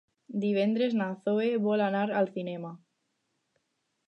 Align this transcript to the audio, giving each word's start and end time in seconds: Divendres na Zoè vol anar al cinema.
Divendres 0.45 0.95
na 1.01 1.09
Zoè 1.27 1.51
vol 1.67 1.83
anar 1.91 2.03
al 2.23 2.33
cinema. 2.39 2.73